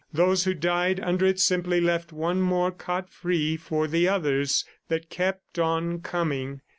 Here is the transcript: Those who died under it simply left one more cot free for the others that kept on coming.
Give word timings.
Those 0.11 0.45
who 0.45 0.55
died 0.55 0.99
under 0.99 1.27
it 1.27 1.39
simply 1.39 1.79
left 1.79 2.11
one 2.11 2.41
more 2.41 2.71
cot 2.71 3.11
free 3.13 3.55
for 3.55 3.85
the 3.85 4.07
others 4.07 4.65
that 4.87 5.11
kept 5.11 5.59
on 5.59 5.99
coming. 5.99 6.61